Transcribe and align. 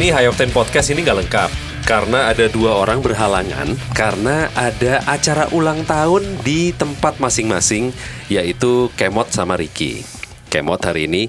Ini 0.00 0.16
Hayokten 0.16 0.48
Podcast 0.56 0.88
ini 0.96 1.04
nggak 1.04 1.28
lengkap 1.28 1.50
karena 1.84 2.32
ada 2.32 2.48
dua 2.48 2.72
orang 2.72 3.04
berhalangan 3.04 3.76
karena 3.92 4.48
ada 4.56 5.04
acara 5.04 5.44
ulang 5.52 5.84
tahun 5.84 6.40
di 6.40 6.72
tempat 6.72 7.20
masing-masing 7.20 7.92
yaitu 8.32 8.88
Kemot 8.96 9.28
sama 9.28 9.60
Ricky. 9.60 10.00
Kemot 10.48 10.80
hari 10.88 11.04
ini 11.04 11.28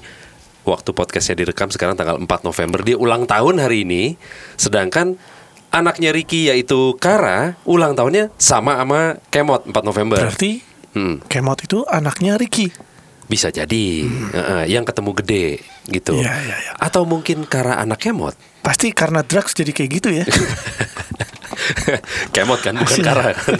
waktu 0.63 0.87
podcastnya 0.95 1.43
direkam 1.43 1.67
sekarang 1.67 1.99
tanggal 1.99 2.15
4 2.15 2.47
November 2.47 2.79
dia 2.79 2.95
ulang 2.95 3.27
tahun 3.27 3.59
hari 3.59 3.83
ini 3.83 4.15
sedangkan 4.55 5.19
anaknya 5.75 6.15
Ricky 6.15 6.47
yaitu 6.47 6.95
Kara 6.95 7.59
ulang 7.67 7.91
tahunnya 7.91 8.31
sama 8.39 8.79
sama 8.79 9.19
Kemot 9.35 9.67
4 9.67 9.83
November. 9.83 10.31
Berarti 10.31 10.63
Hmm, 10.95 11.19
Kemot 11.27 11.67
itu 11.67 11.83
anaknya 11.91 12.39
Ricky. 12.39 12.71
bisa 13.27 13.51
jadi 13.51 14.07
Heeh, 14.31 14.63
yang 14.71 14.87
ketemu 14.87 15.11
gede 15.19 15.59
gitu. 15.91 16.15
Iya, 16.15 16.39
iya, 16.39 16.55
iya. 16.55 16.71
Atau 16.79 17.03
mungkin 17.03 17.43
Kara 17.43 17.75
anak 17.75 18.07
Kemot. 18.07 18.39
Pasti 18.61 18.93
karena 18.93 19.25
drugs 19.25 19.57
jadi 19.57 19.73
kayak 19.73 19.89
gitu 19.89 20.09
ya. 20.13 20.25
kemot 22.33 22.59
kan 22.61 22.73
bukan 22.77 22.97
kara 23.05 23.31
kan? 23.37 23.53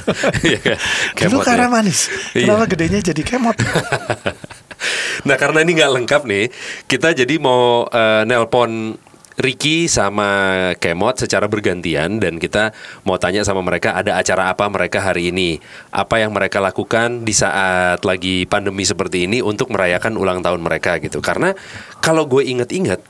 Dulu 1.17 1.38
Kara 1.43 1.67
ya. 1.67 1.69
manis. 1.69 2.09
Iya. 2.33 2.49
Kenapa 2.49 2.66
gedenya 2.69 2.99
jadi 3.02 3.21
Kemot? 3.21 3.58
nah 5.27 5.38
karena 5.38 5.61
ini 5.61 5.77
nggak 5.77 5.91
lengkap 6.02 6.21
nih 6.25 6.45
kita 6.89 7.13
jadi 7.13 7.38
mau 7.38 7.85
eh, 7.85 8.25
nelpon 8.25 8.97
Ricky 9.38 9.85
sama 9.85 10.30
Kemot 10.77 11.21
secara 11.21 11.45
bergantian 11.45 12.17
dan 12.17 12.41
kita 12.41 12.73
mau 13.05 13.21
tanya 13.21 13.45
sama 13.45 13.61
mereka 13.61 13.93
ada 13.93 14.17
acara 14.17 14.49
apa 14.49 14.65
mereka 14.69 15.02
hari 15.02 15.30
ini 15.30 15.61
apa 15.93 16.17
yang 16.21 16.33
mereka 16.33 16.58
lakukan 16.58 17.21
di 17.21 17.33
saat 17.33 18.02
lagi 18.02 18.49
pandemi 18.49 18.86
seperti 18.86 19.30
ini 19.30 19.39
untuk 19.45 19.69
merayakan 19.69 20.17
ulang 20.17 20.41
tahun 20.41 20.61
mereka 20.61 20.97
gitu 21.02 21.21
karena 21.21 21.53
kalau 22.02 22.25
gue 22.25 22.41
inget-inget 22.41 23.02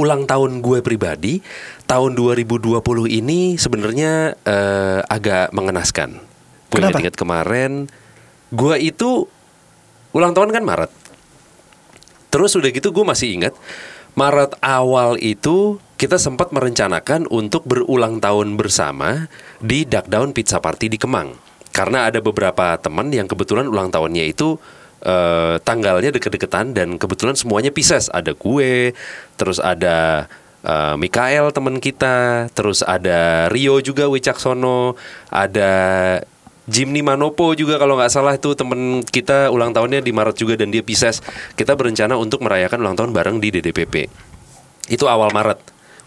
ulang 0.00 0.24
tahun 0.24 0.64
gue 0.64 0.80
pribadi 0.80 1.44
tahun 1.84 2.16
2020 2.16 2.80
ini 3.12 3.60
sebenarnya 3.60 4.40
eh, 4.48 5.00
agak 5.04 5.52
mengenaskan. 5.52 6.16
Gue 6.72 6.80
ingat 6.80 7.18
kemarin 7.18 7.92
gue 8.50 8.76
itu 8.80 9.28
ulang 10.16 10.32
tahun 10.32 10.50
kan 10.56 10.64
Maret. 10.64 10.92
Terus 12.30 12.56
udah 12.56 12.70
gitu 12.70 12.94
gue 12.94 13.04
masih 13.04 13.36
ingat 13.36 13.54
Maret 14.18 14.58
awal 14.64 15.18
itu 15.22 15.78
kita 15.94 16.18
sempat 16.18 16.50
merencanakan 16.50 17.30
untuk 17.30 17.62
berulang 17.68 18.18
tahun 18.18 18.58
bersama 18.58 19.30
di 19.62 19.86
Duck 19.86 20.08
Down 20.10 20.34
Pizza 20.34 20.58
Party 20.58 20.90
di 20.90 20.98
Kemang. 20.98 21.36
Karena 21.70 22.10
ada 22.10 22.18
beberapa 22.18 22.74
teman 22.82 23.14
yang 23.14 23.30
kebetulan 23.30 23.70
ulang 23.70 23.94
tahunnya 23.94 24.26
itu 24.26 24.58
eh, 25.04 25.56
tanggalnya 25.62 26.10
deket-deketan 26.14 26.76
dan 26.76 26.96
kebetulan 26.96 27.36
semuanya 27.36 27.72
Pisces. 27.72 28.08
Ada 28.12 28.36
gue, 28.36 28.92
terus 29.40 29.58
ada 29.60 30.28
eh, 30.64 30.94
Mikael 30.96 31.52
teman 31.52 31.80
kita, 31.80 32.48
terus 32.52 32.84
ada 32.84 33.48
Rio 33.52 33.80
juga 33.80 34.08
Wicaksono, 34.08 34.96
ada 35.32 35.72
Jimny 36.70 37.02
Manopo 37.02 37.50
juga 37.58 37.82
kalau 37.82 37.98
nggak 37.98 38.12
salah 38.14 38.38
itu 38.38 38.54
temen 38.54 39.02
kita 39.02 39.50
ulang 39.50 39.74
tahunnya 39.74 40.06
di 40.06 40.14
Maret 40.14 40.38
juga 40.38 40.54
dan 40.54 40.70
dia 40.70 40.86
Pisces. 40.86 41.18
Kita 41.58 41.74
berencana 41.74 42.14
untuk 42.14 42.46
merayakan 42.46 42.78
ulang 42.86 42.94
tahun 42.94 43.10
bareng 43.10 43.36
di 43.42 43.50
DDPP. 43.50 44.06
Itu 44.86 45.10
awal 45.10 45.34
Maret. 45.34 45.58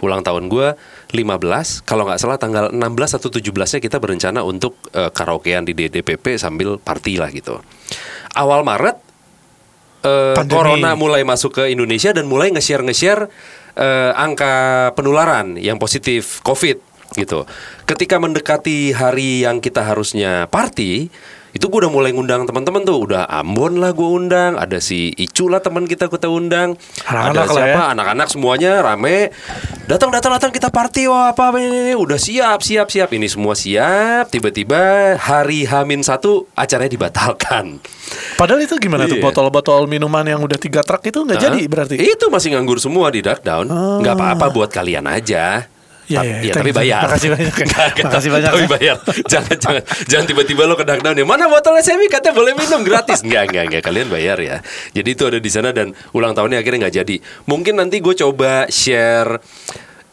Ulang 0.03 0.19
tahun 0.19 0.51
gue 0.51 0.75
15, 1.15 1.87
kalau 1.87 2.03
nggak 2.03 2.19
salah 2.19 2.35
tanggal 2.35 2.75
16 2.75 3.17
atau 3.23 3.29
17-nya 3.31 3.79
kita 3.79 3.97
berencana 4.03 4.43
untuk 4.43 4.75
eh, 4.91 5.07
karaokean 5.07 5.63
di 5.63 5.71
DDPP 5.71 6.35
sambil 6.35 6.75
party 6.75 7.19
lah 7.19 7.31
gitu. 7.31 7.63
Awal 8.33 8.65
Maret 8.65 8.97
Pandemi. 10.35 10.51
corona 10.51 10.91
mulai 10.99 11.23
masuk 11.23 11.61
ke 11.61 11.63
Indonesia 11.71 12.11
dan 12.11 12.27
mulai 12.27 12.51
nge-share 12.51 12.83
nge-share 12.83 13.31
eh, 13.79 14.11
angka 14.13 14.91
penularan 14.97 15.55
yang 15.55 15.79
positif 15.79 16.43
COVID 16.43 16.77
gitu. 17.15 17.45
Ketika 17.85 18.17
mendekati 18.17 18.91
hari 18.91 19.45
yang 19.45 19.61
kita 19.61 19.85
harusnya 19.85 20.49
party, 20.49 21.13
itu 21.53 21.63
gue 21.63 21.79
udah 21.85 21.93
mulai 21.93 22.09
ngundang 22.09 22.43
teman-teman 22.43 22.81
tuh, 22.81 22.97
udah 23.05 23.29
Ambon 23.29 23.77
lah 23.77 23.93
gue 23.93 24.09
undang, 24.09 24.57
ada 24.57 24.81
si 24.81 25.13
Icu 25.13 25.45
lah 25.45 25.61
teman 25.61 25.85
kita 25.85 26.09
kita 26.09 26.25
undang, 26.25 26.73
Anak-anak 27.05 27.29
ada 27.29 27.41
lah 27.45 27.47
siapa 27.53 27.79
ya. 27.79 27.91
anak-anak 27.93 28.27
semuanya 28.27 28.71
rame, 28.81 29.29
datang 29.85 30.09
datang 30.09 30.33
datang 30.33 30.49
kita 30.49 30.67
party 30.67 31.05
wah 31.05 31.29
apa 31.29 31.53
ini, 31.55 31.89
ini 31.89 31.93
udah 31.93 32.17
siap 32.17 32.65
siap 32.65 32.89
siap 32.89 33.09
ini 33.13 33.29
semua 33.29 33.53
siap, 33.53 34.27
tiba-tiba 34.27 35.13
hari 35.15 35.63
Hamin 35.63 36.01
satu 36.01 36.49
acaranya 36.57 36.89
dibatalkan. 36.89 37.77
Padahal 38.33 38.61
itu 38.61 38.73
gimana 38.77 39.05
tuh 39.05 39.17
Iya. 39.17 39.25
botol-botol 39.25 39.85
minuman 39.85 40.25
yang 40.25 40.41
udah 40.41 40.57
tiga 40.57 40.81
truk 40.81 41.05
itu 41.05 41.21
nggak 41.21 41.37
jadi 41.37 41.61
Hah? 41.61 41.69
berarti? 41.69 41.95
Itu 41.97 42.33
masih 42.33 42.57
nganggur 42.57 42.81
semua 42.81 43.13
di 43.13 43.21
Duck 43.21 43.45
Down. 43.45 43.69
Nggak 44.01 44.15
apa-apa 44.17 44.49
buat 44.49 44.73
kalian 44.73 45.05
aja. 45.05 45.69
Ya, 46.03 46.19
Ta- 46.19 46.27
ya, 46.27 46.35
ya, 46.43 46.53
tapi 46.53 46.71
bayar. 46.75 47.07
Makasih 47.07 47.29
banyak 47.31 47.53
ya. 47.55 47.63
Nggak, 47.71 47.87
nggak, 47.95 48.05
Makasih 48.11 48.29
banyak 48.35 48.51
Tapi 48.51 48.59
ya. 48.59 48.69
bayar. 48.75 48.97
jangan 49.31 49.55
jangan 49.55 49.81
jangan 50.03 50.25
tiba-tiba 50.27 50.61
lo 50.67 50.75
ke 50.75 50.83
Down 50.83 51.15
ya. 51.15 51.23
Mana 51.23 51.47
botolnya 51.47 51.79
Semi 51.79 52.11
katanya 52.11 52.35
boleh 52.35 52.51
minum 52.53 52.83
gratis. 52.83 53.23
Enggak, 53.23 53.47
enggak, 53.47 53.63
enggak. 53.71 53.81
Kalian 53.87 54.07
bayar 54.11 54.37
ya. 54.37 54.57
Jadi 54.91 55.09
itu 55.15 55.23
ada 55.23 55.39
di 55.39 55.47
sana 55.47 55.71
dan 55.71 55.95
ulang 56.11 56.35
tahunnya 56.35 56.59
akhirnya 56.59 56.87
nggak 56.87 56.95
jadi. 56.99 57.15
Mungkin 57.47 57.79
nanti 57.79 58.03
gue 58.03 58.15
coba 58.19 58.67
share 58.67 59.39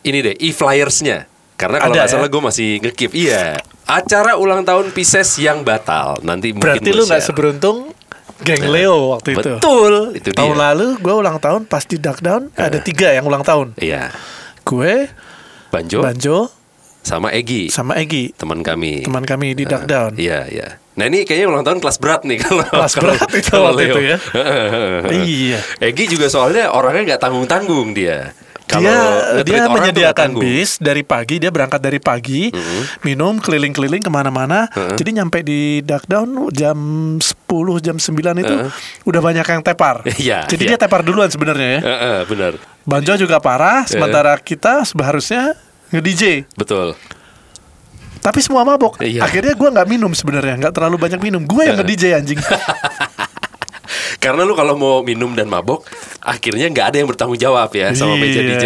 ini 0.00 0.18
deh, 0.22 0.34
e-flyersnya. 0.38 1.26
Karena 1.58 1.76
kalau 1.76 1.92
nggak 1.92 2.06
ya? 2.06 2.12
salah 2.14 2.28
gue 2.30 2.42
masih 2.42 2.68
nge-keep. 2.80 3.10
Iya. 3.12 3.58
Acara 3.84 4.38
ulang 4.38 4.62
tahun 4.62 4.94
Pisces 4.94 5.36
yang 5.36 5.60
batal. 5.60 6.22
Nanti 6.22 6.54
mungkin 6.54 6.78
Berarti 6.78 6.88
gua 6.88 6.96
lu 6.96 7.04
nggak 7.04 7.20
seberuntung 7.20 7.78
geng 8.40 8.64
Leo 8.70 9.12
waktu 9.12 9.36
itu. 9.36 9.60
Betul, 9.60 9.94
itu 10.16 10.32
Tahun 10.32 10.56
dia. 10.56 10.62
lalu 10.72 10.96
gue 10.96 11.12
ulang 11.12 11.36
tahun 11.36 11.68
pas 11.68 11.84
di 11.84 12.00
Duck 12.00 12.24
Down 12.24 12.48
ada 12.56 12.78
tiga 12.80 13.12
yang 13.12 13.28
ulang 13.28 13.44
tahun. 13.44 13.76
Iya. 13.76 14.08
Gue, 14.64 15.10
Banjo, 15.70 15.98
Banjo, 16.00 16.36
sama 17.00 17.30
Egi. 17.30 17.70
sama 17.70 17.96
Egi 17.96 18.34
teman 18.34 18.60
kami. 18.60 19.02
teman 19.02 19.22
kami 19.22 19.54
di 19.54 19.64
Duck 19.64 19.86
Down. 19.86 20.14
Iya, 20.14 20.46
iya. 20.46 20.68
Nah 20.92 21.06
ini 21.06 21.24
kayaknya 21.24 21.48
ulang 21.48 21.62
tahun 21.62 21.78
kelas 21.78 21.96
berat 21.96 22.22
nih 22.24 22.38
kalau 22.38 22.60
Kelas 22.62 22.92
kalau- 22.92 23.14
berat 23.16 23.30
itu 23.32 23.48
kalau 23.48 23.64
waktu 23.70 23.80
Leo. 23.80 23.88
itu 23.88 24.00
ya. 24.04 24.16
Iya. 25.16 25.58
Egi 25.80 26.04
juga 26.08 26.26
soalnya 26.26 26.70
orangnya 26.70 27.14
nggak 27.14 27.20
tanggung 27.20 27.46
tanggung 27.46 27.88
dia. 27.90 28.34
Kalau 28.70 28.86
dia 29.42 29.66
dia 29.66 29.66
menyediakan 29.66 30.38
bis 30.38 30.78
dari 30.78 31.02
pagi 31.02 31.42
dia 31.42 31.50
berangkat 31.50 31.82
dari 31.82 31.98
pagi 31.98 32.54
minum 33.02 33.42
keliling-keliling 33.42 34.02
ke 34.02 34.10
mana-mana. 34.10 34.70
Jadi 34.70 35.10
nyampe 35.18 35.42
di 35.42 35.82
Duck 35.82 36.06
Down 36.06 36.48
jam 36.54 36.78
10 37.18 37.26
jam 37.82 37.96
9 37.98 38.42
itu 38.46 38.54
udah 39.04 39.20
banyak 39.20 39.46
yang 39.46 39.62
tepar. 39.66 40.02
Iya, 40.20 40.44
jadi 40.44 40.62
iya. 40.68 40.70
dia 40.76 40.78
tepar 40.84 41.00
duluan 41.00 41.32
sebenarnya 41.32 41.80
ya. 41.80 41.82
Benar, 42.28 42.60
Banjo 42.84 43.16
juga 43.16 43.40
parah 43.40 43.88
sementara 43.88 44.36
kita 44.36 44.84
seharusnya 44.84 45.56
nge 45.90 46.02
DJ 46.04 46.22
betul. 46.54 46.92
tapi 48.20 48.44
semua 48.44 48.68
mabok. 48.68 49.00
Iya. 49.00 49.24
akhirnya 49.24 49.56
gua 49.56 49.72
nggak 49.72 49.88
minum 49.88 50.12
sebenarnya 50.12 50.60
nggak 50.60 50.74
terlalu 50.76 50.96
banyak 51.00 51.20
minum. 51.24 51.40
Gue 51.48 51.72
yang 51.72 51.80
nge 51.80 51.86
DJ 51.88 52.04
anjing 52.20 52.36
Karena 54.18 54.42
lu 54.42 54.52
kalau 54.52 54.74
mau 54.74 55.00
minum 55.00 55.30
dan 55.30 55.46
mabok, 55.46 55.86
akhirnya 56.18 56.66
nggak 56.66 56.86
ada 56.88 56.96
yang 56.98 57.08
bertanggung 57.08 57.36
jawab 57.36 57.70
ya 57.70 57.92
sama 57.92 58.16
meja 58.16 58.40
Iya. 58.40 58.48
DJ. 58.50 58.64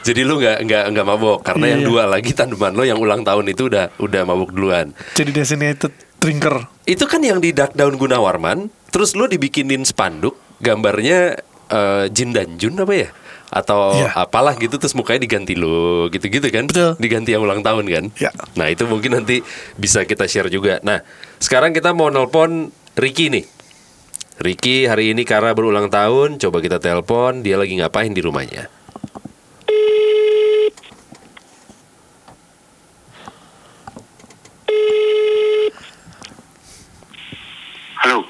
Jadi 0.00 0.20
lu 0.22 0.38
nggak 0.38 0.64
nggak 0.64 0.84
nggak 0.88 1.06
mabok 1.06 1.38
karena 1.42 1.66
yang 1.68 1.82
Iya. 1.82 1.88
dua 1.90 2.02
lagi 2.06 2.30
tandeman 2.32 2.72
lo 2.72 2.82
yang 2.82 2.96
ulang 2.96 3.20
tahun 3.20 3.44
itu 3.46 3.68
udah 3.68 3.92
udah 3.98 4.22
mabok 4.22 4.50
duluan. 4.50 4.94
jadi 5.12 5.30
designated 5.34 5.92
drinker 6.16 6.64
Itu 6.82 7.04
kan 7.04 7.20
yang 7.20 7.38
di 7.38 7.52
Duck 7.52 7.74
Down 7.74 7.94
Gunawarman, 7.94 8.72
terus 8.88 9.12
lo 9.12 9.26
dibikinin 9.26 9.82
spanduk 9.82 10.32
gambarnya 10.58 11.36
eh, 11.68 12.04
Jin 12.08 12.32
dan 12.32 12.56
Jun 12.56 12.78
apa 12.78 12.94
ya? 12.96 13.10
Atau 13.48 13.96
Iya. 13.98 14.12
apalah 14.14 14.56
gitu 14.56 14.76
terus 14.76 14.92
mukanya 14.92 15.20
diganti 15.20 15.52
lo 15.52 16.08
gitu-gitu 16.08 16.48
kan? 16.48 16.64
Betul. 16.64 16.96
Diganti 16.96 17.32
yang 17.32 17.40
ulang 17.42 17.60
tahun 17.60 17.84
kan? 17.84 18.04
Ya. 18.16 18.32
Nah, 18.54 18.68
itu 18.68 18.84
mungkin 18.84 19.12
nanti 19.14 19.40
bisa 19.74 20.04
kita 20.04 20.24
share 20.24 20.48
juga. 20.48 20.80
Nah, 20.80 21.00
sekarang 21.36 21.72
kita 21.72 21.92
mau 21.92 22.08
nelpon 22.08 22.68
Ricky 22.92 23.28
nih. 23.28 23.44
Ricky 24.38 24.86
hari 24.86 25.10
ini 25.10 25.26
karena 25.26 25.50
berulang 25.50 25.90
tahun, 25.90 26.38
coba 26.38 26.62
kita 26.62 26.78
telepon, 26.78 27.42
dia 27.42 27.58
lagi 27.58 27.74
ngapain 27.74 28.14
di 28.14 28.22
rumahnya. 28.22 28.70
Halo. 37.98 38.22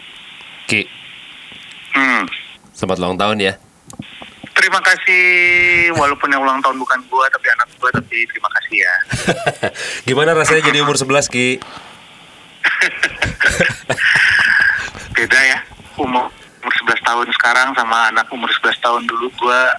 Ki, 0.65 0.89
Hmm. 1.93 2.25
selamat 2.73 2.97
ulang 3.05 3.21
tahun 3.21 3.37
ya. 3.41 3.53
Terima 4.57 4.81
kasih 4.83 5.23
walaupun 5.95 6.33
yang 6.33 6.43
ulang 6.43 6.59
tahun 6.65 6.81
bukan 6.81 6.99
gua 7.07 7.29
tapi 7.31 7.47
anak 7.53 7.69
gua 7.79 7.91
tapi 7.93 8.25
terima 8.27 8.49
kasih 8.59 8.77
ya. 8.81 8.95
Gimana 10.09 10.33
rasanya 10.33 10.73
jadi 10.73 10.83
umur 10.83 10.97
11, 10.97 11.29
Ki? 11.29 11.61
Beda 15.17 15.41
ya. 15.41 15.59
Umur 15.99 16.31
umur 16.59 16.73
11 16.95 17.01
tahun 17.07 17.27
sekarang 17.35 17.69
sama 17.75 18.11
anak 18.11 18.27
umur 18.35 18.51
11 18.51 18.79
tahun 18.83 19.03
dulu 19.07 19.27
gua 19.39 19.73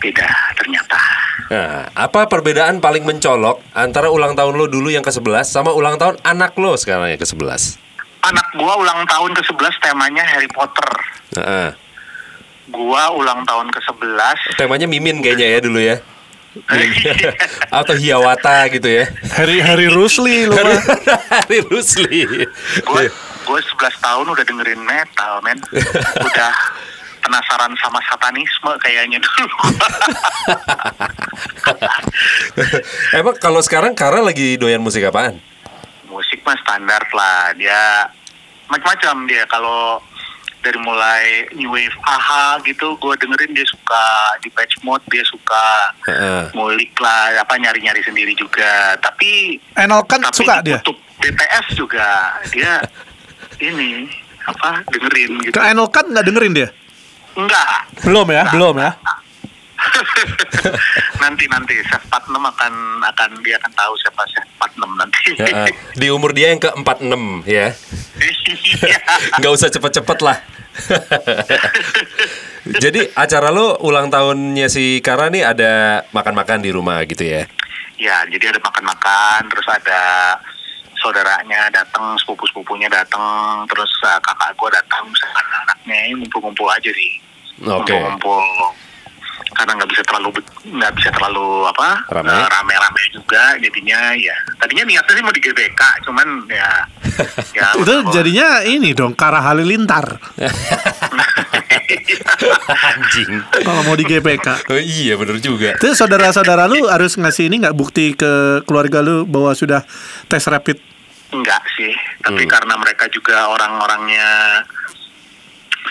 beda 0.00 0.28
ternyata. 0.60 1.00
Nah, 1.48 1.88
apa 1.96 2.28
perbedaan 2.28 2.80
paling 2.80 3.04
mencolok 3.04 3.60
antara 3.72 4.12
ulang 4.12 4.36
tahun 4.36 4.56
lo 4.56 4.68
dulu 4.68 4.92
yang 4.92 5.04
ke-11 5.04 5.44
sama 5.48 5.72
ulang 5.72 5.96
tahun 5.96 6.20
anak 6.24 6.56
lo 6.60 6.76
sekarang 6.76 7.12
yang 7.12 7.20
ke-11? 7.20 7.80
Anak 8.24 8.46
gua 8.56 8.80
ulang 8.80 9.04
tahun 9.08 9.32
ke-11 9.36 9.74
temanya 9.80 10.24
Harry 10.24 10.48
Potter. 10.52 10.90
Heeh. 11.36 11.68
gua 12.72 13.12
ulang 13.12 13.44
tahun 13.44 13.68
ke 13.68 13.80
11 13.92 14.56
Temanya 14.56 14.88
Mimin 14.88 15.20
kayaknya 15.20 15.46
ya 15.52 15.58
dulu 15.60 15.80
ya. 15.84 16.00
Atau 17.82 17.94
Hiawata 17.98 18.68
gitu 18.70 18.86
ya. 18.86 19.10
Harry 19.34 19.58
Harry 19.58 19.88
Rusli 19.90 20.46
lu 20.46 20.54
mah. 20.54 20.80
Hari 21.42 21.58
Rusli. 21.66 22.46
gue 22.80 23.04
gue 23.44 23.60
11 23.60 23.76
tahun 24.00 24.24
udah 24.24 24.44
dengerin 24.46 24.80
metal 24.80 25.44
men 25.44 25.60
udah 26.32 26.52
penasaran 27.20 27.72
sama 27.76 28.00
satanisme 28.08 28.72
kayaknya 28.80 29.20
dulu 29.20 29.48
Emang 33.12 33.36
kalau 33.36 33.60
sekarang 33.60 33.92
Kara 33.92 34.24
lagi 34.24 34.56
doyan 34.56 34.80
musik 34.80 35.04
apaan? 35.04 35.36
musik 36.08 36.40
mah 36.46 36.54
standar 36.62 37.02
lah 37.10 37.50
dia 37.58 38.06
macam-macam 38.70 39.26
dia 39.26 39.42
kalau 39.50 39.98
dari 40.64 40.80
mulai 40.80 41.44
new 41.52 41.68
wave 41.68 41.92
aha 42.02 42.56
gitu 42.64 42.96
gue 42.96 43.14
dengerin 43.20 43.52
dia 43.52 43.66
suka 43.68 44.04
di 44.40 44.48
patch 44.48 44.80
mode 44.80 45.04
dia 45.12 45.20
suka 45.22 45.66
Heeh. 46.08 46.48
ngulik 46.56 46.96
lah 46.96 47.36
apa 47.36 47.60
nyari-nyari 47.60 48.00
sendiri 48.00 48.32
juga 48.32 48.96
tapi 48.98 49.60
Enol 49.76 50.00
kan 50.08 50.24
tapi 50.24 50.40
suka 50.40 50.64
dia. 50.64 50.80
untuk 50.80 50.96
BTS 51.20 51.66
juga 51.76 52.08
dia 52.48 52.80
ini 53.68 54.08
apa 54.44 54.80
dengerin 54.88 55.30
gitu 55.44 55.52
Ke 55.52 55.68
Enol 55.68 55.92
kan 55.92 56.08
nggak 56.08 56.24
dengerin 56.24 56.56
dia? 56.56 56.68
enggak 57.34 57.68
Belum 58.06 58.26
ya, 58.30 58.44
belum 58.48 58.74
ya. 58.80 58.90
nanti 61.22 61.44
nanti 61.46 61.74
Chef 61.84 62.00
Patnem 62.08 62.40
akan 62.40 62.72
akan 63.04 63.30
dia 63.44 63.56
akan 63.60 63.72
tahu 63.74 63.92
siapa 64.00 64.22
Chef 64.28 64.48
Patnem 64.56 64.90
nanti. 64.96 65.20
Heeh. 65.36 65.68
Di 65.94 66.08
umur 66.08 66.32
dia 66.32 66.50
yang 66.50 66.60
ke-46 66.60 67.14
ya. 67.44 67.66
Iya. 68.80 68.98
Nggak 69.38 69.52
usah 69.52 69.68
cepet-cepet 69.68 70.18
lah. 70.20 70.36
Jadi 72.84 73.00
acara 73.12 73.52
lo 73.52 73.76
ulang 73.84 74.08
tahunnya 74.08 74.72
si 74.72 75.04
Kara 75.04 75.28
nih 75.28 75.44
ada 75.44 76.02
makan-makan 76.10 76.64
di 76.64 76.72
rumah 76.72 77.04
gitu 77.04 77.24
ya? 77.24 77.44
ya, 77.94 78.26
jadi 78.26 78.50
ada 78.50 78.60
makan-makan, 78.60 79.48
terus 79.48 79.66
ada 79.70 80.00
saudaranya 80.98 81.70
datang, 81.70 82.18
sepupu-sepupunya 82.20 82.90
datang, 82.90 83.64
terus 83.70 83.88
uh, 84.02 84.18
kakak 84.20 84.52
gue 84.56 84.70
datang, 84.72 85.04
misalkan 85.06 85.46
anaknya 85.64 85.98
ini 86.10 86.14
ngumpul-ngumpul 86.24 86.68
aja 86.68 86.90
sih. 86.90 87.12
Oke. 87.64 87.94
Ngumpul-ngumpul 87.94 88.42
karena 89.54 89.72
nggak 89.78 89.90
bisa 89.90 90.02
terlalu 90.02 90.28
nggak 90.66 90.92
bisa 90.98 91.08
terlalu 91.14 91.46
apa 91.70 92.02
Rame. 92.10 92.30
eh, 92.30 92.46
rame-rame 92.50 93.02
juga 93.14 93.54
jadinya 93.62 94.10
ya 94.18 94.34
tadinya 94.58 94.84
niatnya 94.86 95.14
sih 95.14 95.22
mau 95.22 95.34
di 95.34 95.42
GBK 95.42 95.82
cuman 96.06 96.26
ya 96.50 96.70
ya 97.52 97.74
Itu 97.80 97.94
jadinya 98.10 98.62
ini 98.62 98.92
dong 98.92 99.12
Kara 99.12 99.40
Halilintar. 99.40 100.18
Anjing. 102.84 103.32
Kalau 103.64 103.82
mau 103.82 103.96
di 103.96 104.04
GPK. 104.04 104.46
Oh, 104.68 104.78
iya 104.78 105.14
bener 105.14 105.38
juga. 105.38 105.74
Itu 105.74 105.92
saudara-saudara 105.92 106.66
lu 106.66 106.86
harus 106.86 107.14
ngasih 107.14 107.48
ini 107.48 107.60
nggak 107.60 107.76
bukti 107.76 108.14
ke 108.14 108.62
keluarga 108.64 109.00
lu 109.00 109.24
bahwa 109.24 109.52
sudah 109.52 109.82
tes 110.26 110.44
rapid. 110.44 110.78
Enggak 111.30 111.62
sih, 111.74 111.90
tapi 112.22 112.46
Hmm. 112.46 112.50
karena 112.50 112.74
mereka 112.78 113.10
juga 113.10 113.50
orang-orangnya 113.50 114.62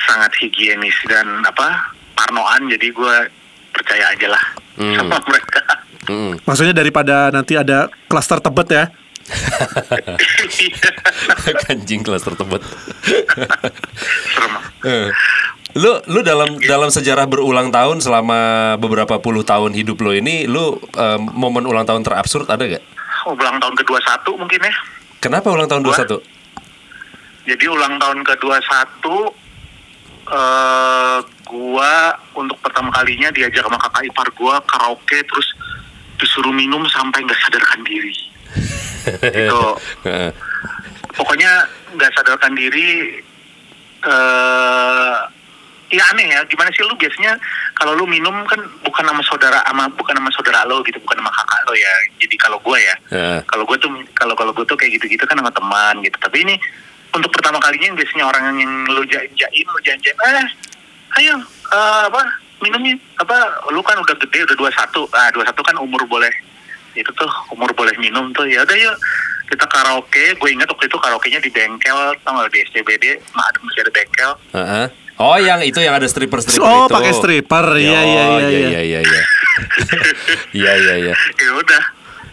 sangat 0.07 0.31
higienis 0.39 0.95
dan 1.05 1.43
apa 1.43 1.91
parnoan, 2.13 2.71
jadi 2.71 2.87
gue 2.89 3.15
percaya 3.69 4.07
aja 4.07 4.27
lah 4.29 4.43
Hmm. 4.73 4.95
sama 4.95 5.19
mereka. 5.29 5.61
Mm. 6.03 6.35
Maksudnya 6.43 6.75
daripada 6.75 7.31
nanti 7.31 7.55
ada 7.55 7.87
klaster 8.07 8.39
tebet 8.39 8.67
ya. 8.67 8.85
Kanjing 11.67 12.03
kelas 12.03 12.27
tertebet. 12.27 12.59
Lu 15.73 15.89
lu 16.05 16.21
dalam 16.21 16.61
dalam 16.61 16.93
sejarah 16.93 17.25
berulang 17.25 17.73
tahun 17.73 17.97
selama 17.97 18.73
beberapa 18.77 19.17
puluh 19.17 19.41
tahun 19.41 19.73
hidup 19.73 20.05
lo 20.05 20.13
ini, 20.13 20.45
lu 20.45 20.77
eh, 20.77 21.17
momen 21.17 21.65
ulang 21.65 21.87
tahun 21.87 22.05
terabsurd 22.05 22.45
ada 22.45 22.61
gak? 22.61 22.83
Ulang 23.25 23.57
tahun 23.57 23.75
kedua 23.81 23.97
satu 24.05 24.37
mungkin 24.37 24.61
ya. 24.61 24.73
Kenapa 25.17 25.49
ulang 25.49 25.65
tahun 25.65 25.87
Gua? 25.87 25.95
21? 25.95 26.19
Jadi 27.47 27.65
ulang 27.67 27.95
tahun 27.99 28.19
kedua 28.27 28.57
satu, 28.61 29.33
eh 30.29 31.19
gua 31.47 31.93
untuk 32.37 32.59
pertama 32.61 32.91
kalinya 32.91 33.31
diajak 33.31 33.65
sama 33.65 33.79
kakak 33.79 34.03
ipar 34.13 34.29
gua 34.35 34.59
karaoke 34.67 35.25
terus 35.25 35.47
disuruh 36.21 36.53
minum 36.53 36.85
sampai 36.85 37.25
nggak 37.25 37.39
sadarkan 37.39 37.81
diri. 37.81 38.13
Itu 39.29 39.61
pokoknya 41.13 41.51
nggak 41.93 42.11
sadarkan 42.17 42.53
diri 42.57 43.21
eh 44.03 45.17
ya 45.93 46.03
aneh 46.09 46.25
ya 46.25 46.41
gimana 46.49 46.73
sih 46.73 46.81
lu 46.81 46.97
biasanya 46.97 47.37
kalau 47.77 47.93
lu 47.93 48.09
minum 48.09 48.33
kan 48.49 48.57
bukan 48.81 49.05
nama 49.05 49.21
saudara 49.21 49.61
sama 49.61 49.85
bukan 49.93 50.17
nama 50.17 50.33
saudara 50.33 50.65
lo 50.65 50.81
gitu 50.81 50.97
bukan 51.05 51.21
nama 51.21 51.29
kakak 51.29 51.61
lo 51.69 51.73
ya. 51.77 51.93
Jadi 52.17 52.35
kalau 52.41 52.57
gue 52.57 52.77
ya 52.81 52.95
kalau 53.45 53.63
gue 53.63 53.77
tuh 53.77 53.91
kalau 54.17 54.33
kalau 54.33 54.51
gue 54.51 54.65
tuh 54.65 54.77
kayak 54.77 54.97
gitu 54.97 55.05
gitu 55.13 55.23
kan 55.29 55.37
sama 55.37 55.53
teman 55.53 56.01
gitu. 56.01 56.17
Tapi 56.17 56.41
ini 56.41 56.55
untuk 57.13 57.29
pertama 57.29 57.61
kalinya 57.61 57.93
biasanya 57.93 58.25
orang 58.25 58.57
yang 58.57 58.71
lu 58.89 59.05
jain 59.05 59.65
lu 59.69 59.79
janjian 59.85 60.17
eh 60.17 60.45
ayo 61.21 61.37
eh, 61.69 62.03
apa 62.09 62.21
minumnya 62.57 62.97
apa 63.21 63.37
lu 63.69 63.85
kan 63.85 64.01
udah 64.01 64.15
gede 64.17 64.49
udah 64.49 64.57
dua 64.57 64.71
satu 64.73 65.05
ah 65.13 65.29
dua 65.29 65.45
satu 65.45 65.61
kan 65.61 65.77
umur 65.77 66.01
boleh 66.09 66.33
itu 66.93 67.11
tuh 67.13 67.29
umur 67.49 67.69
boleh 67.73 67.93
minum 67.97 68.29
tuh 68.31 68.45
ya 68.45 68.61
udah 68.61 68.77
yuk 68.77 68.95
kita 69.45 69.65
karaoke 69.65 70.33
gue 70.33 70.49
ingat 70.49 70.65
waktu 70.65 70.85
itu 70.85 70.97
karaoke-nya 70.97 71.37
di 71.37 71.49
bengkel 71.49 71.93
tau 72.21 72.31
gak 72.35 72.49
di 72.49 72.63
SCBD 72.65 73.05
nah, 73.31 73.45
ada 73.45 73.57
masih 73.59 73.81
ada 73.81 73.91
bengkel 73.91 74.31
Heeh. 74.51 74.85
Oh, 75.13 75.37
yang 75.37 75.61
itu 75.61 75.77
yang 75.77 75.93
ada 75.93 76.09
stripper 76.09 76.41
stripper 76.41 76.65
Oh, 76.65 76.89
itu. 76.89 76.93
pakai 76.97 77.13
stripper. 77.13 77.65
Iya, 77.77 78.01
Oh, 78.01 78.01
iya, 78.01 78.01
iya, 78.01 78.25
iya 78.25 78.49
iya. 78.49 78.57
iya 78.65 78.81
iya 78.81 78.99
iya. 79.05 79.21
Iya 80.57 80.71
iya 80.75 80.95
iya. 80.99 81.13
ya 81.13 81.51
udah 81.53 81.83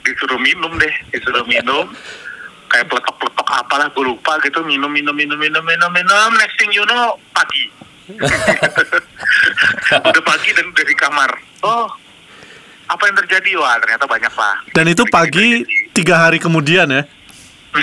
disuruh 0.00 0.40
minum 0.40 0.72
deh 0.74 0.94
disuruh 1.12 1.44
minum 1.44 1.84
kayak 2.66 2.88
peletok-peletok 2.88 3.48
apalah 3.52 3.92
gue 3.92 4.00
lupa 4.00 4.40
gitu 4.40 4.64
minum 4.64 4.88
minum 4.88 5.12
minum 5.12 5.36
minum 5.36 5.60
minum 5.60 5.90
minum 5.92 6.30
next 6.36 6.56
thing 6.56 6.72
you 6.72 6.80
know 6.86 7.20
pagi 7.30 7.68
udah 10.08 10.22
pagi 10.24 10.50
dan 10.50 10.66
dari 10.72 10.94
kamar 10.94 11.30
oh 11.62 11.86
apa 12.90 13.02
yang 13.04 13.16
terjadi 13.16 13.50
wah 13.56 13.74
ternyata 13.78 14.04
banyak 14.04 14.32
lah 14.32 14.54
Dan 14.72 14.84
itu 14.86 15.00
Terjadi, 15.00 15.12
pagi 15.12 15.48
terjadi. 15.62 15.92
tiga 15.92 16.14
hari 16.18 16.36
kemudian 16.36 16.86
ya. 16.86 17.02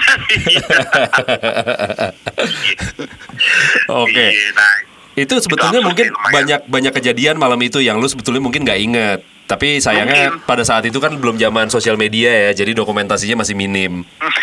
Oke. 3.89 4.25
Iya, 4.27 4.47
nah, 4.51 4.73
Itu 5.15 5.33
sebetulnya 5.39 5.79
absurd 5.79 5.87
mungkin 5.87 6.05
lumayan. 6.07 6.33
banyak 6.33 6.59
banyak 6.67 6.91
kejadian 6.93 7.35
malam 7.35 7.57
itu 7.59 7.79
yang 7.79 7.97
lu 7.97 8.05
sebetulnya 8.05 8.39
mungkin 8.39 8.61
nggak 8.61 8.79
inget. 8.79 9.19
Tapi 9.47 9.79
sayangnya 9.79 10.27
Mungkin. 10.29 10.43
pada 10.43 10.61
saat 10.61 10.83
itu 10.83 10.99
kan 10.99 11.15
belum 11.15 11.39
zaman 11.39 11.67
sosial 11.67 11.95
media 11.95 12.27
ya, 12.27 12.49
jadi 12.53 12.75
dokumentasinya 12.75 13.39
masih 13.39 13.55
minim. 13.55 14.03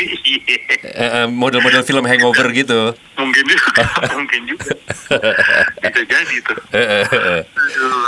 Iya, 0.00 0.56
Eh, 0.80 1.10
eh, 1.14 1.26
Model-model 1.26 1.82
film 1.82 2.02
hangover 2.02 2.50
gitu. 2.52 2.90
mungkin 3.14 3.42
juga 3.44 3.82
mungkin 4.14 4.40
juga 4.46 4.70
bisa 5.82 6.00
jadi 6.02 6.34
tuh 6.40 6.56
Eh, 6.70 7.02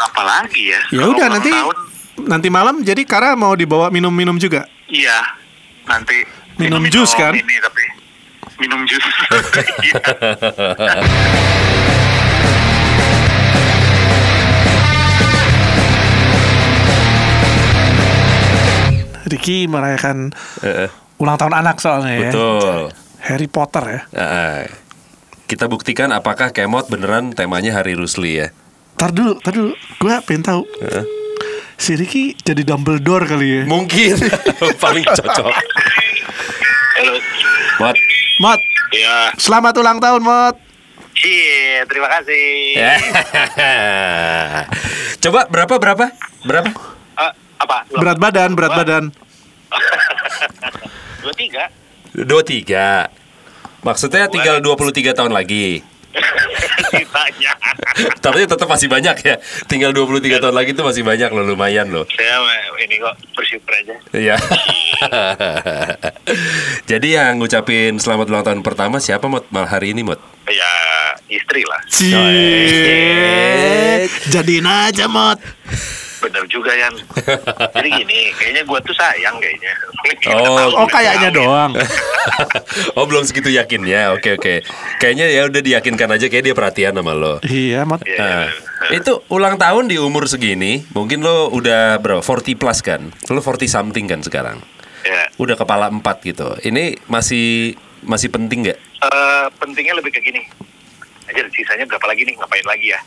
apalagi 0.02 0.62
ya 0.70 0.80
Ya 0.90 1.04
udah 1.06 1.26
nanti 1.28 1.50
tahun, 1.52 1.76
nanti 2.18 2.48
malam 2.48 2.80
jadi 2.80 3.02
Kara 3.04 3.32
mau 3.32 3.54
dibawa 3.54 3.88
minum-minum 3.88 4.36
juga. 4.36 4.68
iya 4.88 5.20
nanti 5.84 6.22
Minum 6.52 6.84
jus, 6.86 7.16
kan? 7.16 7.32
ini 7.32 7.56
tapi 7.58 7.84
minum 8.60 8.84
jus 8.84 9.00
Iya. 9.82 9.98
Ricky 19.22 19.64
merayakan 19.64 20.34
eh. 20.60 20.90
ulang 21.16 21.38
tahun 21.38 21.54
anak 21.56 21.76
soalnya 21.80 22.14
ya. 22.18 22.30
Betul. 22.30 22.80
Harry 23.22 23.48
Potter 23.48 23.84
ya. 23.86 24.00
Eh. 24.12 24.62
Kita 25.46 25.68
buktikan 25.70 26.10
apakah 26.10 26.50
kemot 26.50 26.88
beneran 26.90 27.30
temanya 27.32 27.80
Hari 27.80 27.94
Rusli 27.94 28.40
ya. 28.42 28.48
Tar 28.98 29.14
dulu, 29.14 29.38
tar 29.40 29.54
dulu. 29.54 29.72
Gue 30.00 30.14
pengen 30.26 30.42
tahu. 30.42 30.62
Eh. 30.82 31.04
Si 31.82 31.98
Ricky 31.98 32.38
jadi 32.38 32.62
Dumbledore 32.62 33.26
kali 33.26 33.46
ya. 33.50 33.62
Mungkin 33.66 34.14
paling 34.86 35.02
cocok. 35.02 35.50
halo 36.94 37.14
Mot. 37.82 37.96
Mot, 38.38 38.60
ya 38.94 39.34
selamat 39.34 39.74
ulang 39.82 39.98
tahun 39.98 40.22
Mot. 40.22 40.54
Cie, 41.18 41.82
terima 41.90 42.06
kasih. 42.06 42.78
Coba 45.26 45.50
berapa 45.50 45.74
berapa? 45.82 46.06
Berapa? 46.46 46.70
Eh, 47.18 47.32
apa 47.58 47.76
Berat 47.90 48.18
badan, 48.22 48.50
berat 48.54 48.72
badan. 48.78 49.04
dua 51.26 51.34
tiga 51.34 51.64
Dua 52.14 52.42
tiga. 52.46 53.10
Maksudnya 53.82 54.30
tinggal 54.30 54.62
23 54.62 55.18
tahun 55.18 55.34
lagi. 55.34 55.82
Sisanya 56.92 57.52
Tapi 58.24 58.46
tetap 58.46 58.68
masih 58.68 58.88
banyak 58.88 59.16
ya. 59.24 59.36
Tinggal 59.66 59.90
23 59.96 60.38
tahun 60.38 60.54
lagi 60.54 60.70
itu 60.76 60.82
masih 60.84 61.02
banyak 61.02 61.30
loh, 61.32 61.44
lumayan 61.44 61.88
loh. 61.90 62.04
saya 62.12 62.38
ini 62.78 63.00
kok 63.00 63.14
bersyukur 63.34 63.72
aja 63.72 63.94
Iya. 64.12 64.36
Jadi 66.90 67.08
yang 67.16 67.38
ngucapin 67.40 67.98
selamat 67.98 68.26
ulang 68.30 68.44
tahun 68.44 68.60
pertama 68.62 69.00
siapa 69.02 69.26
Mot 69.26 69.48
mal 69.50 69.66
hari 69.66 69.90
ini 69.96 70.04
Mot? 70.06 70.20
ya 70.42 70.74
istri 71.30 71.62
lah. 71.64 71.80
Cie. 71.88 72.20
Jadiin 74.28 74.66
aja 74.66 75.06
mot. 75.08 75.38
Bener 76.22 76.44
juga 76.46 76.70
Yan. 76.70 76.94
Jadi 77.74 77.88
gini, 77.90 78.30
kayaknya 78.38 78.62
gue 78.62 78.78
tuh 78.86 78.94
sayang 78.94 79.36
kayaknya. 79.42 79.72
Oh. 80.30 80.70
Oh 80.82 80.88
kayaknya 80.88 81.34
doang. 81.34 81.74
oh 82.96 83.04
belum 83.04 83.26
segitu 83.26 83.50
yakinnya. 83.50 84.14
Oke 84.14 84.38
oke. 84.38 84.62
Kayaknya 85.02 85.26
ya 85.28 85.42
udah 85.50 85.62
diyakinkan 85.62 86.08
aja 86.14 86.26
kayak 86.30 86.44
dia 86.46 86.54
perhatian 86.54 86.94
sama 86.94 87.12
lo. 87.12 87.42
Iya 87.42 87.82
mot. 87.82 88.00
Iya. 88.06 88.18
Nah, 88.18 88.46
itu 88.94 89.22
ulang 89.30 89.58
tahun 89.58 89.86
di 89.90 89.98
umur 89.98 90.26
segini, 90.26 90.82
mungkin 90.94 91.22
lo 91.22 91.50
udah 91.54 91.98
berapa? 92.02 92.22
40 92.22 92.58
plus 92.58 92.78
kan? 92.82 93.10
Lo 93.30 93.38
40 93.42 93.66
something 93.70 94.06
kan 94.10 94.20
sekarang? 94.22 94.58
Ya. 95.02 95.30
Udah 95.38 95.58
kepala 95.58 95.90
empat 95.90 96.22
gitu. 96.22 96.54
Ini 96.62 96.98
masih 97.10 97.74
masih 98.02 98.30
penting 98.30 98.66
nggak? 98.66 98.78
Eh, 98.78 99.46
pentingnya 99.58 99.98
lebih 99.98 100.14
ke 100.14 100.22
gini. 100.22 100.42
Aja 101.30 101.46
sisanya 101.54 101.86
berapa 101.86 102.06
lagi 102.06 102.26
nih? 102.26 102.34
Ngapain 102.38 102.66
lagi 102.66 102.86
ya? 102.90 103.00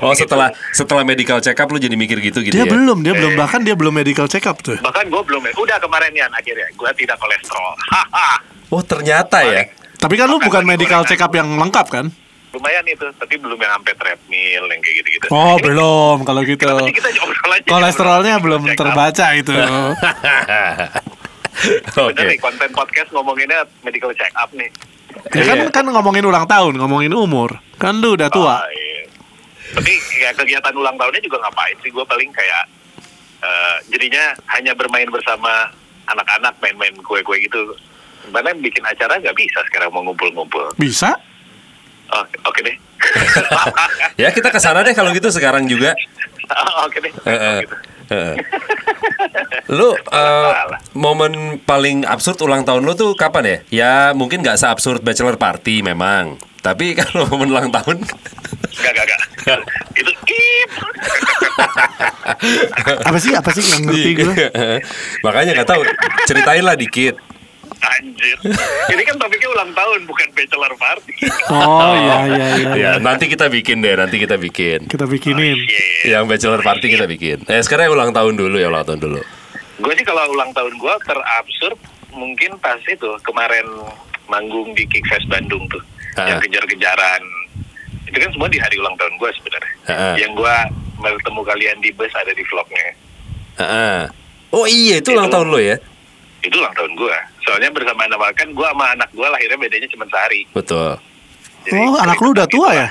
Oh 0.00 0.10
setelah 0.12 0.48
setelah 0.70 1.02
medical 1.02 1.38
check 1.38 1.54
up 1.54 1.66
lo 1.66 1.76
jadi 1.76 1.92
mikir 1.92 2.18
gitu 2.18 2.40
gitu 2.40 2.50
Dia 2.52 2.62
ya? 2.62 2.70
belum, 2.70 2.98
dia 3.00 3.12
belum 3.12 3.32
Eh. 3.32 3.36
bahkan 3.36 3.60
dia 3.60 3.74
belum 3.74 3.92
medical 3.92 4.24
check 4.24 4.42
up 4.44 4.58
tuh. 4.58 4.74
Bahkan 4.76 5.06
gue 5.06 5.22
belum. 5.22 5.42
Udah 5.54 5.78
kemarin 5.78 6.10
Yan 6.10 6.30
akhirnya. 6.30 6.66
Gue 6.72 6.90
tidak 6.94 7.16
kolesterol. 7.16 7.74
Oh 8.68 8.80
ternyata 8.80 9.38
ya. 9.40 9.70
Tapi 9.94 10.14
kan 10.14 10.26
lu 10.26 10.36
bukan 10.36 10.64
medical 10.64 11.04
check 11.04 11.18
up 11.18 11.30
yang 11.30 11.46
lengkap 11.54 11.86
kan? 11.86 12.06
Lumayan 12.50 12.82
itu. 12.84 13.06
Tapi 13.12 13.34
belum 13.36 13.54
yang 13.54 13.72
sampai 13.72 13.94
treadmill 13.94 14.64
yang 14.66 14.80
kayak 14.80 14.94
gitu-gitu. 14.98 15.26
Oh 15.28 15.54
Ini 15.54 15.62
belum 15.62 16.16
kalau 16.22 16.42
gitu. 16.42 16.64
Kita 16.64 17.08
aja? 17.08 17.22
Kolesterolnya 17.64 18.34
belum 18.38 18.62
Check 18.64 18.72
up. 18.72 18.78
terbaca 18.80 19.26
itu. 19.32 19.52
Oke. 21.96 22.18
Nih 22.20 22.38
konten 22.38 22.68
podcast 22.70 23.08
ngomonginnya 23.10 23.62
medical 23.80 24.10
check 24.12 24.32
up 24.34 24.50
nih. 24.50 24.68
Ya 25.30 25.42
kan 25.46 25.56
Iya. 25.60 25.70
kan 25.70 25.84
ngomongin 25.86 26.24
ulang 26.24 26.44
tahun, 26.44 26.74
ngomongin 26.74 27.14
umur. 27.14 27.62
Kan 27.76 27.98
lu 27.98 28.18
udah 28.18 28.28
tua. 28.28 28.58
Oh, 28.58 28.66
iya. 28.66 28.83
Tapi 29.74 29.92
ya 30.22 30.30
kegiatan 30.32 30.74
ulang 30.74 30.94
tahunnya 30.94 31.22
juga 31.22 31.42
ngapain 31.42 31.76
sih? 31.82 31.90
Gue 31.90 32.06
paling 32.06 32.30
kayak 32.30 32.64
eh, 33.42 33.76
jadinya 33.90 34.32
hanya 34.54 34.72
bermain 34.72 35.10
bersama 35.10 35.70
anak-anak 36.06 36.54
main-main 36.62 36.94
kue-kue 37.02 37.42
gitu. 37.42 37.74
Mana 38.32 38.54
bikin 38.56 38.80
acara 38.86 39.20
nggak 39.20 39.36
bisa 39.36 39.60
sekarang 39.68 39.92
mau 39.92 40.00
ngumpul-ngumpul. 40.06 40.72
Bisa? 40.78 41.12
Oh, 42.12 42.24
Oke 42.46 42.60
deh. 42.62 42.76
Ya 44.22 44.30
kita 44.30 44.48
ke 44.48 44.60
sana 44.62 44.80
deh 44.80 44.94
kalau 44.94 45.10
gitu 45.12 45.28
sekarang 45.28 45.66
juga. 45.66 45.92
Oh, 46.48 46.86
Oke 46.88 47.02
deh. 47.02 47.12
Heeh. 47.26 47.58
Gitu. 47.66 47.76
Heeh. 48.12 48.34
Lu 49.72 49.96
eh, 49.96 50.50
Salah. 50.54 50.80
momen 50.92 51.58
paling 51.64 52.04
absurd 52.04 52.38
ulang 52.44 52.62
tahun 52.62 52.84
lu 52.84 52.92
tuh 52.94 53.16
kapan 53.16 53.44
ya? 53.44 53.58
Ya 53.72 53.92
mungkin 54.12 54.44
nggak 54.44 54.60
seabsurd 54.60 55.00
bachelor 55.00 55.36
party 55.40 55.80
memang. 55.80 56.36
Tapi 56.64 56.86
kalau 56.98 57.28
momen 57.28 57.52
ulang 57.52 57.68
tahun 57.68 58.00
Gak, 58.74 58.90
gak, 58.90 59.06
gak. 59.06 59.20
Itu 59.94 60.10
ip. 60.10 60.70
Apa 63.08 63.18
sih? 63.22 63.30
Apa 63.36 63.54
sih 63.54 63.62
yang 63.62 63.86
ngerti 63.86 64.10
gue? 64.18 64.34
Makanya 65.22 65.62
nggak 65.62 65.70
tahu. 65.70 65.86
Ceritain 66.26 66.64
lah 66.64 66.74
dikit. 66.74 67.14
Anjir. 67.84 68.36
Ini 68.90 69.02
kan 69.06 69.16
topiknya 69.20 69.48
ulang 69.54 69.70
tahun, 69.76 70.08
bukan 70.10 70.26
bachelor 70.34 70.74
party. 70.74 71.14
Oh 71.54 71.94
iya 71.94 72.16
iya 72.26 72.46
iya. 72.58 72.70
Ya 72.74 72.92
nanti 72.98 73.30
kita 73.30 73.46
bikin 73.46 73.78
deh. 73.78 73.94
Nanti 73.94 74.18
kita 74.18 74.40
bikin. 74.40 74.90
Kita 74.90 75.06
bikinin. 75.06 75.54
Iya. 75.54 76.18
Yang 76.18 76.24
bachelor 76.34 76.60
party 76.64 76.86
kita 76.90 77.06
bikin. 77.06 77.46
Eh 77.46 77.62
sekarang 77.62 77.94
ulang 77.94 78.10
tahun 78.10 78.34
dulu 78.34 78.58
ya 78.58 78.72
ulang 78.72 78.82
tahun 78.82 79.00
dulu. 79.00 79.20
Gue 79.80 79.92
sih 79.94 80.02
kalau 80.02 80.24
ulang 80.34 80.50
tahun 80.50 80.74
gue 80.74 80.94
terabsurd 81.06 81.78
mungkin 82.10 82.58
pas 82.58 82.78
itu 82.86 83.10
kemarin 83.22 83.66
manggung 84.26 84.72
di 84.72 84.84
Kickfest 84.84 85.26
Bandung 85.26 85.64
tuh 85.68 85.82
Ah. 86.14 86.26
yang 86.26 86.38
kejar-kejaran 86.38 87.22
itu 88.04 88.14
kan 88.14 88.30
semua 88.30 88.46
di 88.46 88.56
hari 88.56 88.78
ulang 88.78 88.94
tahun 88.94 89.14
gue 89.16 89.30
sebenarnya 89.34 89.74
Ah. 89.84 90.14
yang 90.14 90.30
gue 90.32 90.56
bertemu 90.96 91.40
kalian 91.42 91.76
di 91.78 91.90
bus 91.90 92.12
ada 92.12 92.30
di 92.30 92.44
vlognya 92.44 92.86
Heeh. 93.54 94.00
Oh 94.50 94.64
iya 94.64 94.98
itu 94.98 95.10
ulang 95.10 95.26
tahun 95.28 95.48
lo 95.48 95.58
ya. 95.58 95.74
itu 96.40 96.54
ulang 96.54 96.70
tahun 96.72 96.92
gue 96.92 97.16
soalnya 97.40 97.66
bersama 97.68 98.06
nama 98.06 98.30
kan 98.30 98.46
gue 98.46 98.62
sama 98.64 98.86
anak 98.92 99.08
gue 99.10 99.24
lahirnya 99.24 99.58
bedanya 99.58 99.88
cuma 99.88 100.04
sehari 100.06 100.46
Betul. 100.52 100.94
Jadi 101.64 101.80
Oh 101.80 101.96
anak 101.96 102.16
lu 102.18 102.30
udah 102.30 102.46
tua 102.46 102.70
ya? 102.70 102.88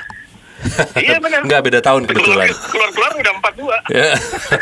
Iya 0.96 1.18
benar 1.18 1.40
Enggak 1.40 1.60
beda 1.62 1.80
tahun 1.80 2.02
kebetulan. 2.04 2.48
keluar 2.70 2.90
keluar 2.90 3.10
udah 3.14 3.32
empat 3.34 3.54
dua 3.54 3.76
Ya. 3.86 4.10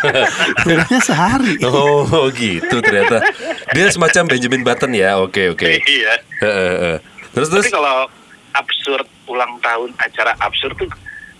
Bedanya 0.67 1.01
sehari. 1.01 1.55
Oh 1.63 2.05
gitu 2.33 2.77
ternyata. 2.81 3.23
Dia 3.71 3.87
semacam 3.89 4.23
Benjamin 4.29 4.63
Button 4.63 4.93
ya. 4.93 5.17
Oke 5.17 5.49
oke. 5.49 5.67
iya 5.81 6.15
Heeh, 6.41 6.71
heeh. 6.75 6.97
Terus 7.31 7.49
terus. 7.49 7.65
Tapi 7.65 7.73
kalau 7.73 8.11
absurd 8.53 9.07
ulang 9.25 9.57
tahun 9.59 9.91
acara 9.97 10.35
absurd 10.39 10.75
tuh 10.77 10.91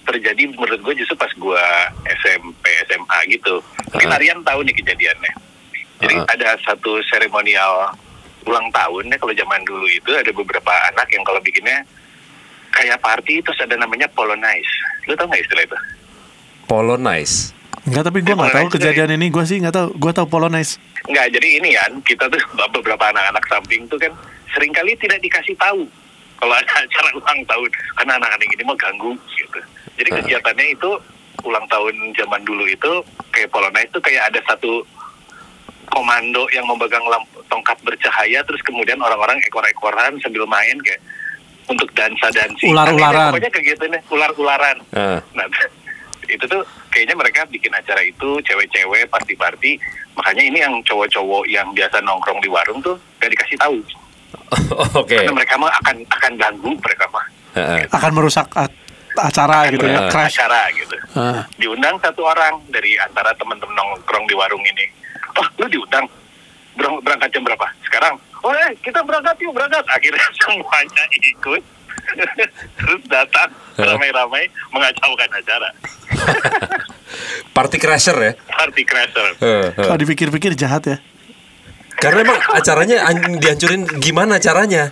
terjadi 0.03 0.49
menurut 0.49 0.81
gue 0.81 0.95
justru 0.97 1.15
pas 1.15 1.31
gue 1.31 1.65
SMP 2.17 2.65
SMA 2.87 3.19
gitu. 3.31 3.61
Mungkin 3.89 4.09
Ah. 4.09 4.17
Aryan 4.17 4.41
tahu 4.43 4.63
nih 4.63 4.75
kejadiannya. 4.75 5.33
Jadi 5.99 6.15
Ah. 6.17 6.27
ada 6.29 6.49
satu 6.61 6.99
seremonial 7.05 7.95
ulang 8.43 8.67
tahunnya 8.71 9.15
kalau 9.17 9.31
zaman 9.33 9.63
dulu 9.63 9.87
itu 9.87 10.11
ada 10.11 10.31
beberapa 10.31 10.71
anak 10.89 11.07
yang 11.09 11.23
kalau 11.23 11.39
bikinnya 11.39 11.87
kayak 12.73 12.99
party 12.99 13.45
terus 13.45 13.61
ada 13.61 13.77
namanya 13.77 14.09
Polonize. 14.11 14.73
Lu 15.05 15.13
tau 15.15 15.29
nggak 15.29 15.45
istilah 15.45 15.65
itu? 15.65 15.79
Polonize. 16.67 17.53
Enggak 17.83 18.03
tapi 18.07 18.19
gue 18.23 18.35
nggak 18.35 18.55
tahu 18.55 18.69
kejadian 18.79 19.11
ini. 19.19 19.27
Gue 19.29 19.45
sih 19.45 19.59
nggak 19.59 19.75
tahu. 19.75 19.89
Gue 19.99 20.13
tahu 20.15 20.27
Polonaise. 20.31 20.79
Enggak, 21.11 21.35
jadi 21.35 21.49
ini 21.59 21.75
kan 21.75 21.93
kita 22.07 22.25
tuh 22.31 22.39
beberapa 22.71 23.11
anak-anak 23.11 23.43
samping 23.51 23.91
tuh 23.91 23.99
kan 23.99 24.15
sering 24.55 24.71
kali 24.71 24.95
tidak 25.03 25.19
dikasih 25.19 25.59
tahu 25.59 25.83
kalau 26.39 26.55
ada 26.55 26.73
acara 26.79 27.11
ulang 27.19 27.41
tahun 27.43 27.71
karena 27.99 28.13
anak-anak 28.23 28.49
ini 28.55 28.63
mau 28.63 28.79
ganggu 28.79 29.13
gitu. 29.35 29.61
Jadi 29.99 30.09
Ah. 30.09 30.17
kegiatannya 30.23 30.67
itu 30.79 30.91
ulang 31.43 31.67
tahun 31.67 31.95
zaman 32.15 32.43
dulu 32.47 32.65
itu 32.71 32.93
kayak 33.35 33.51
Polonaise 33.51 33.91
itu 33.91 33.99
kayak 33.99 34.31
ada 34.31 34.41
satu 34.47 34.87
komando 35.91 36.47
yang 36.55 36.65
memegang 36.71 37.03
lampu 37.05 37.43
tongkat 37.51 37.77
bercahaya 37.83 38.41
terus 38.47 38.63
kemudian 38.63 38.97
orang-orang 39.03 39.37
ekor-ekoran 39.45 40.17
sambil 40.23 40.47
main 40.47 40.79
kayak 40.81 41.03
untuk 41.73 41.89
dansa 41.93 42.29
dansi 42.31 42.69
Ular-ularan. 42.69 43.33
pokoknya 43.33 43.51
kegiatannya 43.51 44.01
ular-ularan 44.09 44.77
Ah. 44.93 45.19
Nah, 45.33 45.47
itu 46.35 46.45
tuh 46.45 46.63
kayaknya 46.89 47.17
mereka 47.17 47.45
bikin 47.49 47.73
acara 47.73 48.01
itu 48.01 48.39
cewek-cewek 48.45 49.09
party-party. 49.09 49.81
Makanya 50.13 50.43
ini 50.45 50.59
yang 50.61 50.75
cowok-cowok 50.85 51.49
yang 51.49 51.67
biasa 51.73 52.05
nongkrong 52.05 52.41
di 52.41 52.49
warung 52.49 52.79
tuh 52.81 52.97
gak 53.19 53.33
dikasih 53.33 53.57
tahu. 53.57 53.81
Oke. 55.01 55.17
Karena 55.17 55.33
mereka 55.33 55.57
mah 55.57 55.73
akan 55.81 55.97
akan 56.07 56.33
ganggu 56.37 56.71
mereka 56.77 57.05
mah. 57.09 57.25
Heeh. 57.53 57.89
Akan 57.89 58.13
merusak 58.13 58.47
acara 59.13 59.69
gitu 59.69 59.85
ya. 59.85 60.09
Crash. 60.09 60.37
Acara 60.37 60.63
gitu. 60.73 60.97
Ah. 61.17 61.45
Diundang 61.57 61.97
satu 62.01 62.25
orang 62.25 62.61
dari 62.69 62.97
antara 62.97 63.33
teman-teman 63.37 63.73
nongkrong 63.73 64.25
di 64.25 64.35
warung 64.37 64.63
ini. 64.63 64.85
Oh, 65.37 65.47
lu 65.61 65.67
diundang? 65.69 66.05
Berang- 66.73 67.01
Berangkat 67.01 67.29
jam 67.31 67.43
berapa? 67.43 67.67
Sekarang? 67.83 68.15
Oh, 68.41 68.51
eh, 68.51 68.73
kita 68.79 69.01
berangkat 69.01 69.37
yuk, 69.39 69.53
berangkat. 69.53 69.85
Akhirnya 69.87 70.27
semuanya 70.39 71.05
ikut. 71.15 71.63
Terus 72.75 73.03
datang 73.07 73.49
ramai-ramai 73.75 74.45
mengacaukan 74.69 75.31
acara. 75.31 75.69
Party 77.55 77.77
crasher 77.77 78.17
ya. 78.17 78.33
Party 78.49 78.83
crasher. 78.83 79.27
Kalau 79.73 79.97
dipikir-pikir 79.97 80.53
jahat 80.55 80.83
ya. 80.87 80.97
Karena 81.95 82.25
emang 82.25 82.41
acaranya 82.51 83.07
an- 83.07 83.39
dihancurin 83.39 83.87
gimana 84.01 84.37
caranya? 84.37 84.91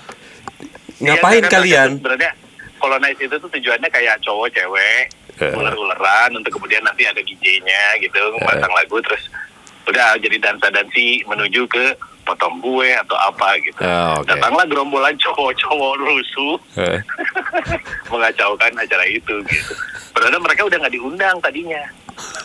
Ngapain 1.01 1.41
Iya, 1.41 1.49
kan, 1.49 1.51
kalian? 1.51 1.91
Sebenarnya 1.99 2.31
colonize 2.77 3.19
itu 3.19 3.35
tuh 3.35 3.51
tujuannya 3.51 3.89
kayak 3.89 4.21
cowok 4.21 4.49
cewek 4.53 5.05
ular-ularan 5.41 6.31
untuk 6.35 6.53
kemudian 6.53 6.81
nanti 6.81 7.03
ada 7.03 7.17
DJ-nya 7.19 7.97
gitu 7.99 8.21
pasang 8.39 8.69
lagu 8.71 9.01
terus 9.01 9.25
udah 9.89 10.19
jadi 10.21 10.37
dansa-dansi 10.39 11.25
menuju 11.25 11.65
ke 11.67 11.97
potong 12.23 12.61
kue 12.63 12.93
atau 12.95 13.17
apa 13.17 13.59
gitu. 13.65 13.81
Ah, 13.83 14.21
oke. 14.21 14.29
Datanglah 14.29 14.65
gerombolan 14.69 15.17
cowok-cowok 15.19 15.93
rusuh 15.99 16.55
Heeh. 16.79 17.01
mengacaukan 18.13 18.73
acara 18.77 19.05
itu 19.09 19.35
gitu. 19.49 19.73
Padahal 20.15 20.39
mereka 20.39 20.63
udah 20.69 20.79
nggak 20.79 20.95
diundang 20.95 21.37
tadinya. 21.43 21.83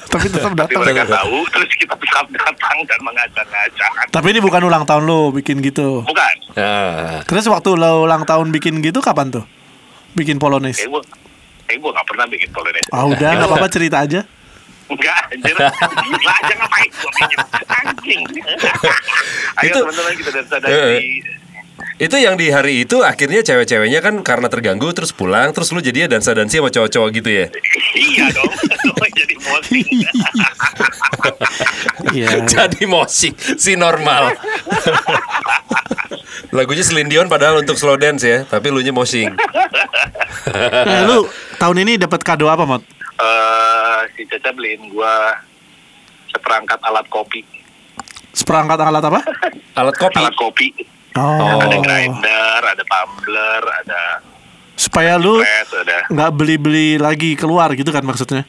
Tapi 0.07 0.31
tetap 0.31 0.55
Tapi 0.55 0.61
datang. 0.63 0.81
mereka 0.87 1.03
tahu 1.03 1.37
terus 1.51 1.71
kita 1.75 1.93
tetap 1.99 2.25
datang 2.31 2.77
dan 2.87 2.99
mengacak-ngacak. 3.03 3.91
Tapi 4.09 4.27
ini 4.31 4.39
bukan 4.39 4.61
ulang 4.63 4.87
tahun 4.87 5.03
lo 5.03 5.35
bikin 5.35 5.59
gitu. 5.59 6.01
Bukan. 6.07 6.35
Ah. 6.55 7.19
Terus 7.27 7.45
waktu 7.51 7.75
lo 7.75 8.07
ulang 8.07 8.23
tahun 8.23 8.49
bikin 8.55 8.79
gitu 8.79 9.03
kapan 9.03 9.29
tuh? 9.29 9.43
Bikin 10.15 10.39
Polonaise. 10.39 10.79
Eh 10.79 10.87
gua, 10.87 11.03
eh 11.67 11.75
gua 11.75 11.91
nggak 11.91 12.07
pernah 12.07 12.25
bikin 12.31 12.49
polonaise. 12.55 12.87
Ah 12.89 13.03
udah 13.03 13.29
nggak 13.35 13.49
apa-apa 13.51 13.67
cerita 13.67 13.99
aja. 13.99 14.23
Enggak, 14.85 15.17
anjir. 15.29 15.55
Gila 15.55 16.33
aja 16.35 16.53
ngapain 16.55 16.89
gua 16.91 17.11
bikin. 17.11 17.39
Anjing. 17.67 18.21
Ayo 19.59 19.65
Itu- 19.65 19.81
teman-teman 19.81 20.13
kita 20.15 20.29
dansa 20.31 20.55
Eh, 20.55 20.61
dansi. 20.61 21.07
Itu 21.95 22.19
yang 22.19 22.35
di 22.35 22.51
hari 22.51 22.83
itu 22.83 22.99
akhirnya 23.01 23.39
cewek-ceweknya 23.39 24.03
kan 24.03 24.19
karena 24.19 24.51
terganggu 24.51 24.91
terus 24.91 25.15
pulang 25.15 25.55
terus 25.55 25.71
lu 25.71 25.79
jadinya 25.79 26.11
dansa-dansi 26.11 26.59
sama 26.59 26.67
cowok-cowok 26.67 27.09
gitu 27.13 27.29
ya. 27.31 27.45
iya 27.95 28.25
dong. 28.31 28.51
Jadi 29.15 29.35
mosing. 29.39 29.87
Iya. 32.11 32.29
Jadi 32.51 32.83
mosi 32.83 33.29
si 33.55 33.79
normal. 33.79 34.35
Lagunya 36.51 36.83
Celine 36.83 37.07
Dion 37.07 37.27
padahal 37.27 37.63
untuk 37.63 37.75
slow 37.75 37.95
dance 37.95 38.23
ya, 38.23 38.43
tapi 38.43 38.71
lu 38.71 38.79
nya 38.79 38.91
moshing. 38.91 39.31
Eh, 40.51 41.01
lu 41.07 41.27
tahun 41.57 41.77
ini 41.81 41.95
dapat 41.97 42.21
kado 42.21 42.47
apa, 42.47 42.63
Mot? 42.63 42.83
Eh, 43.15 43.84
si 44.11 44.25
Caca 44.25 44.51
beliin 44.51 44.87
gua 44.87 45.39
seperangkat 46.27 46.79
alat 46.81 47.07
kopi. 47.07 47.41
Seperangkat 48.31 48.77
alat 48.77 49.03
apa? 49.03 49.21
Alat 49.79 49.95
kopi. 49.95 50.17
Alat 50.17 50.35
kopi. 50.35 50.67
Oh. 51.15 51.59
Ada 51.59 51.79
grinder, 51.79 52.59
ada 52.61 52.83
tumbler, 52.83 53.63
ada 53.63 54.01
Supaya 54.75 55.15
lu 55.15 55.39
nggak 56.05 56.31
beli-beli 56.31 56.95
lagi 56.97 57.33
keluar 57.33 57.71
gitu 57.71 57.87
kan 57.89 58.03
maksudnya? 58.03 58.43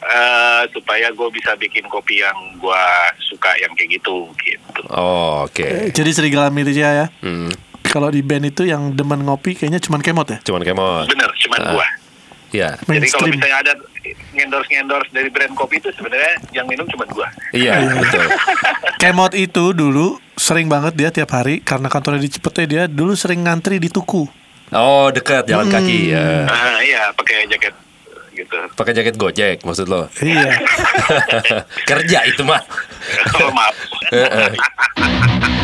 eh 0.00 0.64
supaya 0.72 1.12
gue 1.12 1.28
bisa 1.28 1.52
bikin 1.54 1.84
kopi 1.86 2.18
yang 2.18 2.32
gua 2.56 2.80
suka 3.20 3.52
yang 3.56 3.68
kayak 3.74 4.00
gitu 4.00 4.32
gitu. 4.40 4.80
Oh, 4.88 5.44
oke. 5.44 5.92
Jadi 5.92 6.10
serigala 6.10 6.48
militia 6.48 6.88
ya. 6.94 7.06
Hmm, 7.20 7.52
Kalau 7.82 8.08
di 8.08 8.20
band 8.20 8.48
itu 8.48 8.64
yang 8.64 8.94
demen 8.94 9.20
ngopi 9.20 9.52
kayaknya 9.52 9.76
cuman 9.78 10.00
kemot 10.00 10.28
ya. 10.30 10.38
cuman 10.40 10.62
kemot. 10.62 11.04
Bener, 11.04 11.28
cuman 11.36 11.58
Ah. 11.60 11.72
gua. 11.74 11.86
Iya. 12.50 12.76
Jadi 12.82 13.06
kalau 13.14 13.26
misalnya 13.30 13.58
ada 13.62 13.72
ngendorse-ngendorse 14.34 15.10
dari 15.14 15.28
brand 15.30 15.54
kopi 15.54 15.78
itu 15.78 15.90
sebenarnya 15.94 16.34
yang 16.50 16.66
minum 16.66 16.86
cuma 16.90 17.06
gua. 17.06 17.28
Iya, 17.54 17.78
betul. 17.94 18.26
Kemot 18.98 19.32
itu 19.38 19.70
dulu 19.70 20.18
sering 20.34 20.66
banget 20.66 20.96
dia 20.96 21.08
tiap 21.14 21.30
hari 21.30 21.62
karena 21.62 21.86
kantornya 21.86 22.22
di 22.22 22.30
Cipete 22.32 22.66
dia 22.66 22.88
dulu 22.90 23.14
sering 23.14 23.44
ngantri 23.46 23.78
di 23.78 23.86
tuku. 23.92 24.26
Oh, 24.70 25.10
dekat 25.10 25.50
jalan 25.50 25.66
kaki 25.66 26.14
ya. 26.14 26.46
Ah 26.46 26.78
iya, 26.82 27.10
pakai 27.14 27.46
jaket 27.50 27.74
gitu. 28.34 28.58
Pakai 28.78 28.92
jaket 28.94 29.14
Gojek 29.18 29.58
maksud 29.66 29.86
lo. 29.90 30.06
Iya. 30.22 30.58
Kerja 31.90 32.18
itu 32.26 32.42
mah. 32.46 32.62
Oh, 33.40 33.50
maaf. 33.50 33.74
Heeh. 34.14 34.50